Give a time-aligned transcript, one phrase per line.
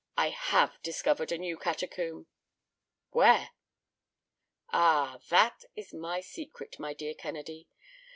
[0.17, 2.25] I HAVE discovered a new catacomb."
[3.11, 3.51] "Where?"
[4.69, 7.67] "Ah, that is my secret, my dear Kennedy.